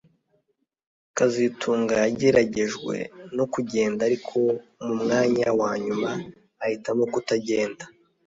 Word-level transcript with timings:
kazitunga 1.17 1.93
yageragejwe 2.03 2.95
no 3.37 3.45
kugenda 3.53 4.01
ariko 4.09 4.37
mu 4.85 4.93
mwanya 5.01 5.47
wa 5.59 5.71
nyuma 5.83 6.11
ahitamo 6.63 7.03
kutagenda 7.13 7.83